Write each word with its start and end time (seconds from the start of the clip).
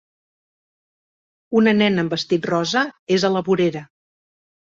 Una 1.59 1.73
nena 1.81 1.85
amb 2.05 2.09
un 2.09 2.13
vestit 2.15 2.49
rosa 2.53 2.83
és 3.17 3.29
a 3.29 3.31
la 3.35 3.43
vorera. 3.51 3.85